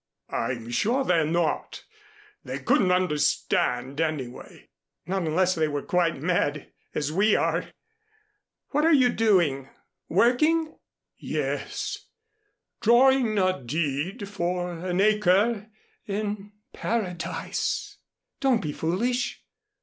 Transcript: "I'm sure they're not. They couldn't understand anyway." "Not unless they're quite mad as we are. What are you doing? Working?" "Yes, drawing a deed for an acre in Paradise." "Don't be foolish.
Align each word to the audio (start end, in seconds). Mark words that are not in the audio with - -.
"I'm 0.33 0.71
sure 0.71 1.03
they're 1.05 1.27
not. 1.27 1.83
They 2.43 2.57
couldn't 2.57 2.91
understand 2.91 4.01
anyway." 4.01 4.69
"Not 5.05 5.27
unless 5.27 5.53
they're 5.53 5.79
quite 5.83 6.19
mad 6.19 6.71
as 6.95 7.11
we 7.11 7.35
are. 7.35 7.67
What 8.69 8.83
are 8.83 8.93
you 8.95 9.09
doing? 9.09 9.69
Working?" 10.09 10.75
"Yes, 11.19 12.03
drawing 12.81 13.37
a 13.37 13.61
deed 13.63 14.27
for 14.27 14.71
an 14.73 14.99
acre 15.01 15.67
in 16.07 16.51
Paradise." 16.73 17.97
"Don't 18.39 18.59
be 18.63 18.73
foolish. 18.73 19.43